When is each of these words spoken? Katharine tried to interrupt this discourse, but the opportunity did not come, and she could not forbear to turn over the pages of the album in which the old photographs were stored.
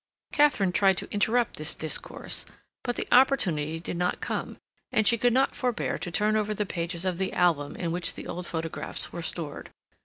Katharine 0.31 0.71
tried 0.71 0.97
to 0.97 1.13
interrupt 1.13 1.57
this 1.57 1.75
discourse, 1.75 2.47
but 2.83 2.95
the 2.95 3.07
opportunity 3.11 3.79
did 3.79 3.97
not 3.97 4.19
come, 4.19 4.57
and 4.91 5.05
she 5.05 5.15
could 5.15 5.31
not 5.31 5.53
forbear 5.53 5.99
to 5.99 6.09
turn 6.09 6.35
over 6.35 6.55
the 6.55 6.65
pages 6.65 7.05
of 7.05 7.19
the 7.19 7.33
album 7.33 7.75
in 7.75 7.91
which 7.91 8.15
the 8.15 8.25
old 8.25 8.47
photographs 8.47 9.13
were 9.13 9.21
stored. 9.21 9.69